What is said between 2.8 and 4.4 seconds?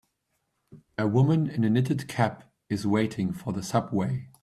waiting for the subway.